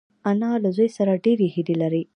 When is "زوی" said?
0.77-0.89